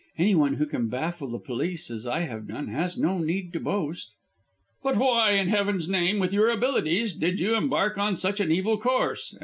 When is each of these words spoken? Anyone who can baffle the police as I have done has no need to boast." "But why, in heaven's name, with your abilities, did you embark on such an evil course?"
Anyone 0.17 0.55
who 0.55 0.65
can 0.65 0.87
baffle 0.89 1.27
the 1.29 1.37
police 1.37 1.91
as 1.91 2.07
I 2.07 2.21
have 2.21 2.47
done 2.47 2.69
has 2.69 2.97
no 2.97 3.19
need 3.19 3.53
to 3.53 3.59
boast." 3.59 4.15
"But 4.81 4.97
why, 4.97 5.33
in 5.33 5.49
heaven's 5.49 5.87
name, 5.87 6.17
with 6.17 6.33
your 6.33 6.49
abilities, 6.49 7.13
did 7.13 7.39
you 7.39 7.55
embark 7.55 7.99
on 7.99 8.15
such 8.17 8.39
an 8.39 8.51
evil 8.51 8.79
course?" 8.79 9.35